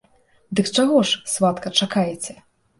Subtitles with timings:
[0.59, 2.33] Дык чаго ж, сватка, чакаеце?